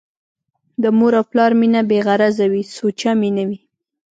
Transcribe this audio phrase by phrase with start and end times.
[0.81, 3.59] د مور او پلار مينه بې غرضه وي، سوچه مينه وي